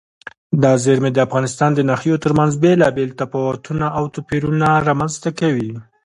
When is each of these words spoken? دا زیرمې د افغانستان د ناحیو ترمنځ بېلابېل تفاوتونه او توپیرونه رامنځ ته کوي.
دا 0.63 0.71
زیرمې 0.83 1.11
د 1.13 1.19
افغانستان 1.27 1.69
د 1.75 1.79
ناحیو 1.89 2.21
ترمنځ 2.25 2.51
بېلابېل 2.63 3.09
تفاوتونه 3.21 3.85
او 3.97 4.03
توپیرونه 4.15 4.67
رامنځ 4.87 5.13
ته 5.23 5.29
کوي. 5.39 5.71